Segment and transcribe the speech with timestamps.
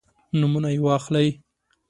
[0.39, 1.29] نومونه یې واخلئ.